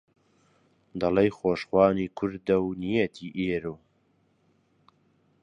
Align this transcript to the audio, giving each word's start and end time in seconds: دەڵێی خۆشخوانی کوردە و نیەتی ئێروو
دەڵێی 1.01 1.35
خۆشخوانی 1.37 2.11
کوردە 2.17 2.57
و 2.61 2.69
نیەتی 2.83 3.33
ئێروو 3.39 3.77